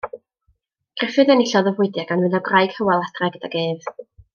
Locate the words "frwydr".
1.81-2.09